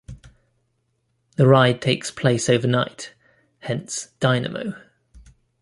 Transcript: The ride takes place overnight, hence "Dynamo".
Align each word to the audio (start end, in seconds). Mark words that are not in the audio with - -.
The 1.35 1.45
ride 1.45 1.79
takes 1.79 2.09
place 2.09 2.49
overnight, 2.49 3.13
hence 3.59 4.07
"Dynamo". 4.19 4.73